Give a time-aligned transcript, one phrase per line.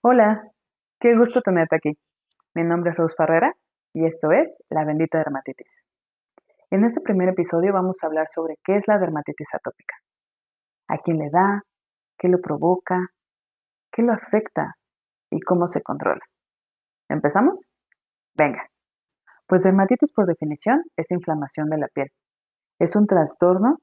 [0.00, 0.42] Hola,
[0.98, 1.90] qué gusto tenerte aquí.
[2.54, 3.52] Mi nombre es Rose Ferrera
[3.92, 5.84] y esto es La bendita dermatitis.
[6.70, 9.96] En este primer episodio vamos a hablar sobre qué es la dermatitis atópica,
[10.88, 11.64] a quién le da,
[12.16, 13.08] qué lo provoca,
[13.92, 14.76] qué lo afecta
[15.30, 16.24] y cómo se controla.
[17.10, 17.70] ¿Empezamos?
[18.32, 18.71] Venga.
[19.52, 22.08] Pues dermatitis por definición es inflamación de la piel.
[22.78, 23.80] Es un trastorno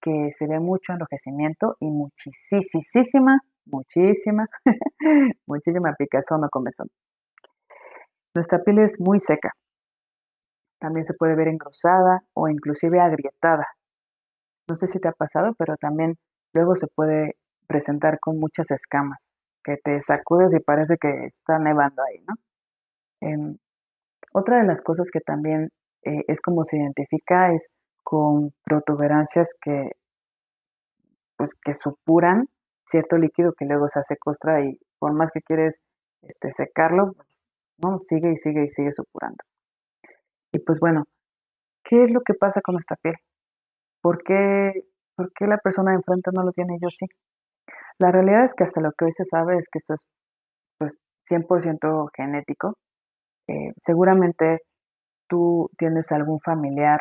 [0.00, 4.48] que se ve mucho enrojecimiento y muchísima muchísima,
[5.46, 6.88] muchísima picazón o comezón.
[8.34, 9.52] Nuestra piel es muy seca.
[10.80, 13.68] También se puede ver engrosada o inclusive agrietada.
[14.68, 16.16] No sé si te ha pasado, pero también
[16.52, 17.36] luego se puede
[17.68, 19.30] presentar con muchas escamas,
[19.62, 22.34] que te sacudes y parece que está nevando ahí, ¿no?
[24.32, 25.70] Otra de las cosas que también
[26.04, 27.70] eh, es como se identifica es
[28.02, 29.92] con protuberancias que,
[31.36, 32.48] pues, que supuran
[32.86, 35.76] cierto líquido que luego se hace costra y por más que quieres
[36.22, 37.14] este, secarlo,
[37.78, 39.38] no, sigue y sigue y sigue supurando.
[40.52, 41.04] Y pues bueno,
[41.84, 43.16] ¿qué es lo que pasa con nuestra piel?
[44.02, 44.72] ¿Por qué,
[45.16, 47.06] ¿Por qué la persona de enfrente no lo tiene y yo sí?
[47.98, 50.06] La realidad es que hasta lo que hoy se sabe es que esto es
[50.78, 50.98] pues
[51.30, 52.74] 100% genético.
[53.48, 54.62] Eh, seguramente
[55.28, 57.00] tú tienes algún familiar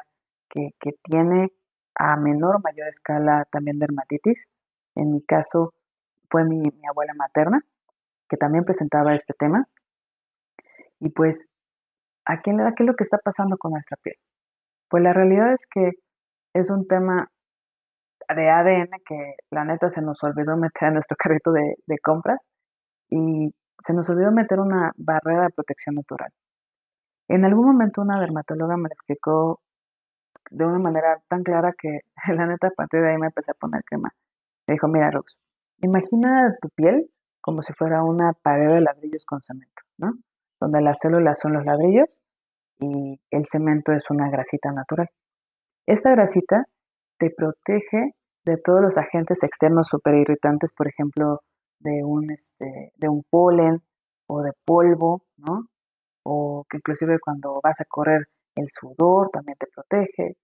[0.49, 1.49] que, que tiene
[1.95, 4.47] a menor o mayor escala también dermatitis
[4.95, 5.73] en mi caso
[6.29, 7.61] fue mi, abuela materna,
[8.29, 9.65] que también presentaba este tema.
[10.99, 11.49] Y pues,
[12.25, 14.15] ¿a quién le da qué es lo que está pasando con nuestra piel?
[14.89, 15.91] Pues la realidad es que
[16.53, 17.29] es un tema
[18.35, 22.39] de ADN que la neta se nos olvidó meter en nuestro carrito de, de compras
[23.09, 26.31] y se nos olvidó meter una barrera de protección natural.
[27.27, 29.61] En algún momento una dermatóloga me explicó
[30.49, 32.01] de una manera tan clara que
[32.35, 34.11] la neta a partir de ahí me empecé a poner crema
[34.67, 35.37] me dijo, mira, Rox,
[35.81, 37.09] imagina tu piel
[37.41, 40.13] como si fuera una pared de ladrillos con cemento, ¿no?
[40.59, 42.19] Donde las células son los ladrillos
[42.79, 45.09] y el cemento es una grasita natural.
[45.87, 46.65] Esta grasita
[47.17, 48.13] te protege
[48.45, 51.41] de todos los agentes externos súper irritantes, por ejemplo,
[51.83, 53.81] de un, este, de un polen
[54.27, 55.67] o de polvo, ¿no?
[56.23, 60.37] O que inclusive cuando vas a correr el sudor también te protege.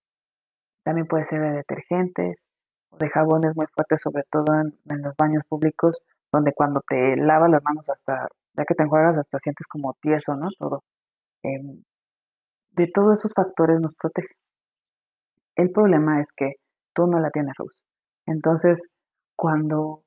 [0.83, 2.49] También puede ser de detergentes,
[2.99, 7.63] de jabones muy fuertes, sobre todo en, los baños públicos, donde cuando te lavas las
[7.63, 10.47] manos hasta, ya que te enjuagas, hasta sientes como tieso, ¿no?
[10.57, 10.83] Todo.
[11.43, 11.83] Em,
[12.71, 14.35] de todos esos factores nos protege.
[15.55, 16.53] El problema es que
[16.93, 17.73] tú no la tienes, luz.
[18.27, 18.87] Entonces,
[19.35, 20.03] cuando,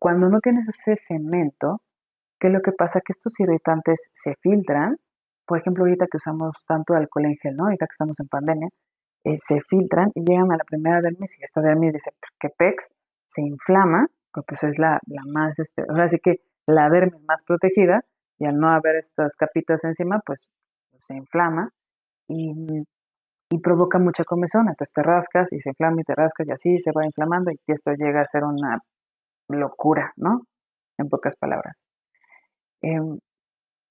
[0.00, 1.82] cuando no tienes ese cemento,
[2.40, 3.00] ¿qué es lo que pasa?
[3.00, 4.96] Que estos irritantes se filtran.
[5.46, 7.64] Por ejemplo, ahorita que usamos tanto alcohol en gel, ¿no?
[7.64, 8.68] Ahorita que estamos en pandemia,
[9.24, 12.10] eh, se filtran y llegan a la primera dermis y esta dermis dice
[12.40, 12.88] que PEX
[13.26, 17.22] se inflama, porque pues es la, la más, este, o sea, así que la dermis
[17.24, 18.02] más protegida
[18.38, 20.50] y al no haber estas capitas encima, pues,
[20.96, 21.70] se inflama
[22.28, 22.54] y,
[23.50, 26.78] y, provoca mucha comezón, entonces te rascas y se inflama y te rascas y así
[26.78, 28.80] se va inflamando y esto llega a ser una
[29.58, 30.42] locura, ¿no?
[30.98, 31.76] En pocas palabras.
[32.82, 33.18] Em,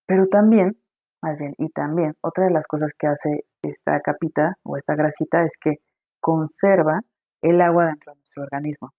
[0.06, 0.78] pero también
[1.22, 5.44] más bien, y también otra de las cosas que hace esta capita o esta grasita
[5.44, 5.78] es que
[6.22, 7.02] conserva
[7.42, 8.92] el agua dentro de nuestro organismo.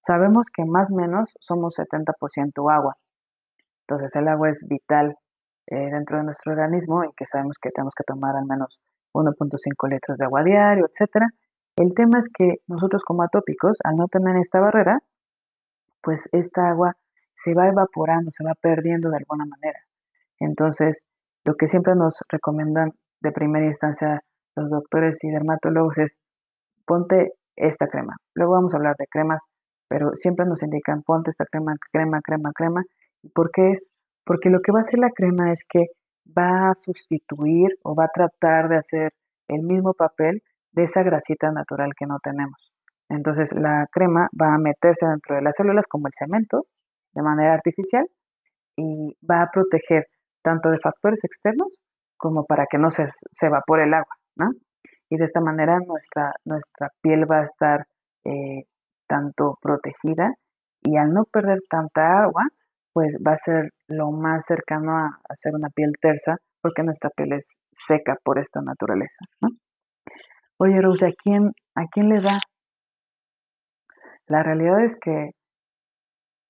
[0.00, 2.96] Sabemos que más o menos somos 70% agua.
[3.86, 5.16] Entonces el agua es vital
[5.66, 8.80] eh, dentro de nuestro organismo y que sabemos que tenemos que tomar al menos
[9.14, 11.26] 1.5 litros de agua diario, etc.
[11.76, 15.00] El tema es que nosotros como atópicos, al no tener esta barrera,
[16.02, 16.96] pues esta agua
[17.34, 19.80] se va evaporando, se va perdiendo de alguna manera.
[20.38, 21.06] Entonces,
[21.44, 24.22] lo que siempre nos recomiendan de primera instancia
[24.56, 26.18] los doctores y dermatólogos es
[26.86, 28.16] ponte esta crema.
[28.34, 29.42] Luego vamos a hablar de cremas,
[29.88, 32.82] pero siempre nos indican ponte esta crema, crema, crema, crema.
[33.22, 33.88] ¿Y por qué es?
[34.24, 35.86] Porque lo que va a hacer la crema es que
[36.26, 39.12] va a sustituir o va a tratar de hacer
[39.48, 40.42] el mismo papel
[40.72, 42.71] de esa grasita natural que no tenemos.
[43.12, 46.64] Entonces la crema va a meterse dentro de las células como el cemento
[47.12, 48.06] de manera artificial
[48.76, 50.06] y va a proteger
[50.42, 51.78] tanto de factores externos
[52.16, 53.06] como para que no se,
[53.42, 54.50] evapore el agua, ¿no?
[55.10, 57.86] Y de esta manera nuestra, nuestra piel va a estar
[58.24, 58.64] eh,
[59.06, 60.32] tanto protegida
[60.82, 62.44] y al no perder tanta agua,
[62.94, 67.10] pues va a ser lo más cercano a, a ser una piel tersa porque nuestra
[67.10, 69.26] piel es seca por esta naturaleza.
[70.56, 72.38] Oye, Rose, ¿a quién, ¿a quién le da?
[74.32, 75.32] La realidad es que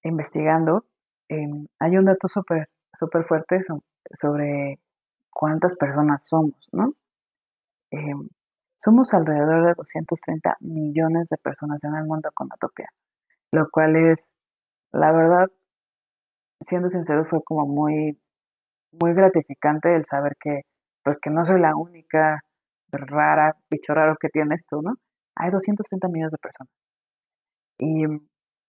[0.05, 0.84] investigando,
[1.29, 3.61] em, hay un dato súper súper fuerte
[4.20, 4.79] sobre
[5.31, 6.94] cuántas personas somos, ¿no?
[7.90, 8.29] Em,
[8.76, 12.88] somos alrededor de 230 millones de personas en el mundo con atopia,
[13.52, 14.32] lo cual es,
[14.93, 15.49] la verdad,
[16.61, 18.19] siendo sincero, fue como muy,
[18.93, 20.62] muy gratificante el saber que,
[21.05, 22.43] pues, que no soy la única
[22.93, 24.94] rara, bicho raro que tiene esto, ¿no?
[25.37, 26.70] Hay 230 millones de personas.
[27.82, 28.05] Y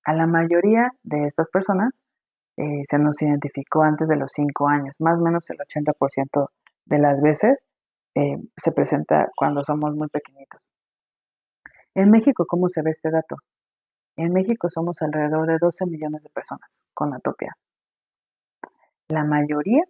[0.05, 2.01] a la mayoría de estas personas
[2.57, 6.47] eh, se nos identificó antes de los 5 años, más o menos el 80%
[6.85, 7.59] de las veces
[8.15, 10.59] eh, se presenta cuando somos muy pequeñitos.
[11.93, 13.35] En México, ¿cómo se ve este dato?
[14.15, 17.55] En México somos alrededor de 12 millones de personas con atopia.
[19.09, 19.83] La mayoría,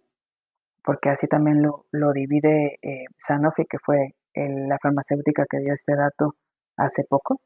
[0.82, 6.34] porque así también lo, divide eh, Sanofi, que fue la farmacéutica que dio este dato
[6.76, 7.40] hace poco,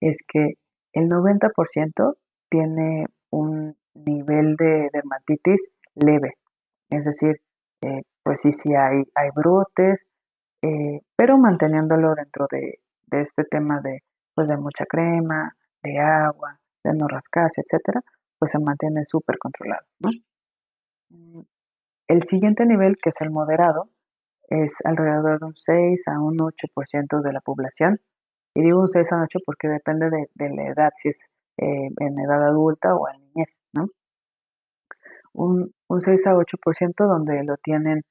[0.00, 0.54] es que
[0.92, 2.16] el 90%
[2.50, 6.34] tiene un nivel de dermatitis leve,
[6.90, 7.40] es decir,
[7.82, 10.06] eh, pues sí, sí hay, hay brotes,
[10.62, 12.80] eh, pero manteniéndolo dentro de,
[13.10, 14.02] este tema de,
[14.34, 18.02] pues de mucha crema, de agua, de no rascarse, etcétera,
[18.38, 19.86] pues se mantiene súper controlado.
[21.10, 21.40] Mm,
[22.08, 23.90] el siguiente nivel, que es el moderado,
[24.48, 27.98] es alrededor de un 6 a un 8% de la población.
[28.58, 31.22] Y digo un 6 a un 8 porque depende de, la edad, si es
[31.58, 33.86] eh, en edad adulta o en niñez, ¿no?
[35.32, 38.02] Un, un 6 a 8% donde lo tienen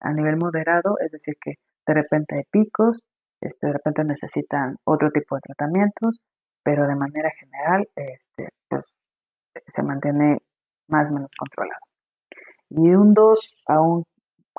[0.00, 1.54] a nivel moderado, es decir, que
[1.86, 2.98] de repente hay picos,
[3.40, 6.20] este, de repente necesitan otro tipo de tratamientos,
[6.62, 8.84] pero de manera general este, pues,
[9.68, 10.42] se mantiene
[10.86, 11.80] más o menos controlado.
[12.68, 14.04] Y un 2 a un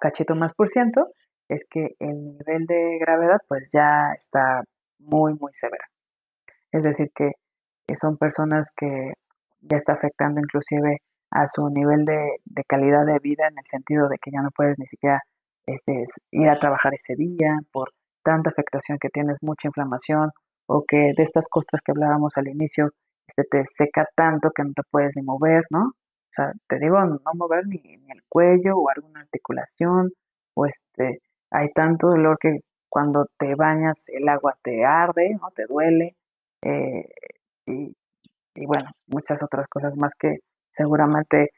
[0.02, 1.12] cachito más por ciento
[1.50, 4.64] es que el nivel de gravedad pues ya está
[5.00, 5.86] muy, muy severa.
[6.72, 7.32] Es decir, que,
[7.96, 9.14] son personas que
[9.62, 11.02] ya está afectando inclusive
[11.32, 14.80] a su nivel de, calidad de vida en el sentido de que ya no puedes
[14.80, 15.22] ni siquiera
[15.68, 17.92] este, ir a trabajar ese día por
[18.24, 20.32] tanta afectación que tienes, mucha inflamación
[20.68, 22.90] o que de estas costras que hablábamos al inicio
[23.28, 25.82] este, te seca tanto que no te puedes ni mover, ¿no?
[25.84, 30.12] O sea, te digo, no mover ni, ni el cuello o alguna articulación
[30.56, 31.20] o este,
[31.52, 32.60] hay tanto dolor que
[32.96, 35.52] cuando te bañas el agua te arde, ¿no?
[35.52, 36.16] Te duele.
[36.62, 37.06] Eh,
[37.66, 37.94] y,
[38.66, 40.38] bueno, muchas otras cosas más que
[40.72, 41.50] seguramente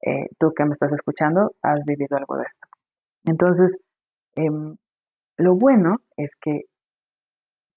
[0.00, 2.66] eh, tú que me estás escuchando has vivido algo de esto.
[3.26, 3.82] Entonces,
[4.36, 4.76] em,
[5.36, 6.62] lo bueno es que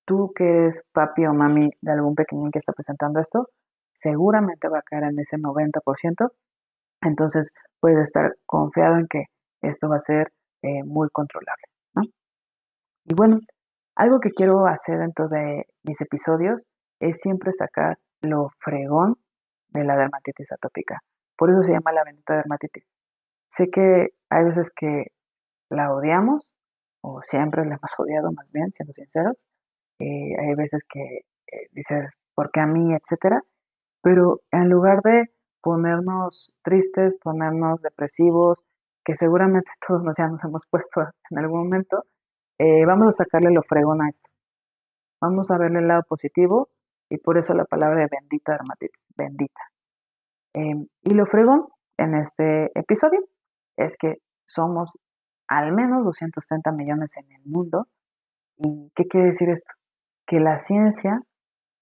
[0.05, 3.49] tú que eres papi o mami de algún pequeñín que está presentando esto,
[3.95, 6.31] seguramente va a caer en ese 90%.
[7.01, 7.51] Entonces,
[7.81, 9.25] puedes estar confiado en que
[9.61, 10.31] esto va a ser
[10.61, 11.68] eh, muy controlable.
[13.09, 13.39] Y bueno,
[13.95, 16.63] algo que quiero hacer dentro de mis episodios
[16.99, 19.15] es siempre sacar lo fregón
[19.69, 20.99] de la dermatitis atópica.
[21.35, 22.85] Por eso se llama la bendita dermatitis.
[23.49, 25.07] Sé que hay veces que
[25.71, 26.43] la odiamos,
[27.01, 29.43] o siempre la hemos odiado más bien, siendo sinceros.
[29.99, 31.21] Eh, hay veces que
[31.51, 32.93] eh, dices, ¿por qué a mí?
[32.93, 33.41] etcétera.
[34.03, 38.59] Pero en lugar de ponernos tristes, ponernos depresivos,
[39.03, 41.01] que seguramente todos nos ya nos hemos puesto
[41.31, 42.05] en algún momento,
[42.59, 44.29] eh, vamos a sacarle lo fregón a esto.
[45.21, 46.69] Vamos a verle el lado positivo
[47.09, 49.61] y por eso la palabra de bendita dermatitis, bendita.
[50.53, 51.67] Em, y lo fregón
[51.97, 53.21] en este episodio
[53.77, 54.91] es que somos
[55.47, 57.87] al menos 230 millones en el mundo.
[58.57, 59.71] ¿Y qué quiere decir esto?
[60.27, 61.21] Que la ciencia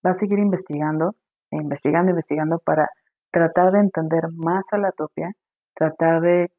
[0.05, 1.15] va a seguir investigando,
[1.51, 2.89] investigando, investigando para
[3.31, 5.34] tratar de entender más a la atopia,
[5.75, 6.51] tratar de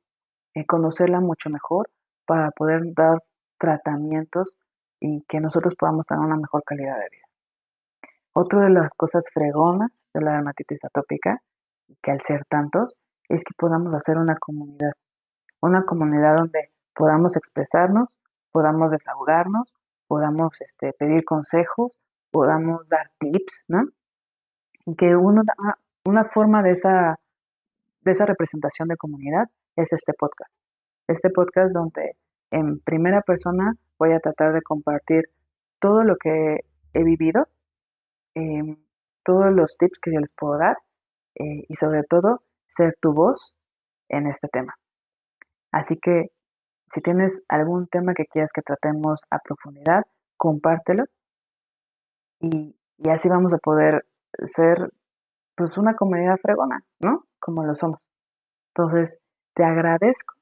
[0.54, 1.88] eh, conocerla mucho mejor
[2.26, 3.22] para poder dar
[3.58, 4.54] tratamientos
[5.00, 7.28] y que nosotros podamos tener una mejor calidad de vida.
[8.32, 11.42] Otra de las cosas fregonas de la dermatitis atópica,
[12.02, 12.96] que al ser tantos,
[13.28, 14.92] es que podamos hacer una comunidad.
[15.60, 18.08] Una comunidad donde podamos expresarnos,
[18.52, 19.72] podamos desahogarnos,
[20.06, 21.96] podamos este, pedir consejos,
[22.30, 23.84] podamos dar tips, ¿no?
[24.86, 25.42] Y que uno,
[26.04, 27.18] una forma de esa,
[28.02, 30.54] de esa representación de comunidad es este podcast.
[31.08, 32.16] Este podcast donde
[32.50, 35.24] en primera persona voy a tratar de compartir
[35.80, 36.60] todo lo que
[36.94, 37.48] he vivido,
[38.34, 38.76] em,
[39.24, 40.76] todos los tips que yo les puedo dar
[41.36, 43.54] eh, y sobre todo ser tu voz
[44.08, 44.74] en este tema.
[45.72, 46.30] Así que
[46.90, 50.04] si tienes algún tema que quieras que tratemos a profundidad,
[50.36, 51.04] compártelo
[52.40, 54.06] y, y así vamos a poder
[54.44, 54.90] ser
[55.56, 57.24] pues una comunidad fregona, ¿no?
[57.40, 58.00] Como lo somos.
[58.74, 59.18] Entonces,
[59.54, 60.34] te agradezco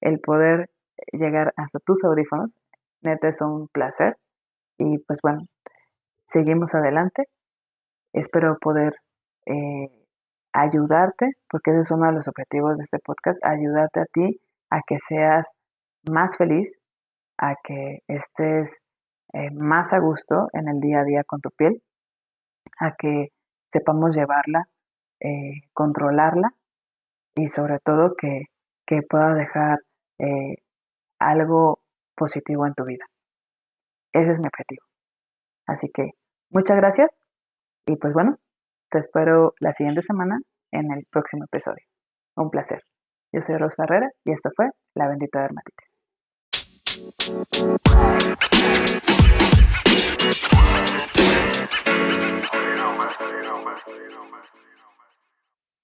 [0.00, 0.70] el poder
[1.12, 2.56] llegar hasta tus audífonos.
[3.02, 4.16] Neta es un placer.
[4.78, 5.46] Y pues bueno,
[6.26, 7.28] seguimos adelante.
[8.12, 8.94] Espero poder
[9.46, 10.06] eh,
[10.52, 14.40] ayudarte, porque ese es uno de los objetivos de este podcast, ayudarte a ti
[14.70, 15.48] a que seas
[16.08, 16.72] más feliz,
[17.38, 18.80] a que estés
[19.32, 21.82] eh, más a gusto en el día a día con tu piel,
[22.78, 23.28] a que
[23.72, 24.68] sepamos llevarla,
[25.20, 26.54] eh, controlarla
[27.36, 28.44] y sobre todo que,
[28.86, 29.78] que pueda dejar
[30.18, 30.56] eh,
[31.20, 31.80] algo
[32.16, 33.06] positivo en tu vida.
[34.12, 34.84] Ese es mi objetivo.
[35.66, 36.10] Así que
[36.50, 37.10] muchas gracias
[37.86, 38.38] y pues bueno,
[38.90, 40.40] te espero la siguiente semana
[40.72, 41.84] en el próximo episodio.
[42.36, 42.82] Un placer.
[43.32, 46.00] Yo soy Ros Ferrera y esto fue La Bendita Dermatitis.